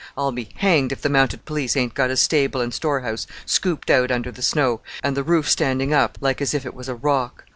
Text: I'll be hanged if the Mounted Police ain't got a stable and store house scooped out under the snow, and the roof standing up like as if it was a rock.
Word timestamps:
I'll 0.17 0.31
be 0.31 0.49
hanged 0.55 0.91
if 0.91 1.03
the 1.03 1.09
Mounted 1.11 1.45
Police 1.45 1.77
ain't 1.77 1.93
got 1.93 2.09
a 2.09 2.17
stable 2.17 2.59
and 2.59 2.73
store 2.73 3.01
house 3.01 3.27
scooped 3.45 3.91
out 3.91 4.09
under 4.09 4.31
the 4.31 4.41
snow, 4.41 4.81
and 5.03 5.15
the 5.15 5.21
roof 5.21 5.47
standing 5.47 5.93
up 5.93 6.17
like 6.19 6.41
as 6.41 6.55
if 6.55 6.65
it 6.65 6.73
was 6.73 6.89
a 6.89 6.95
rock. 6.95 7.45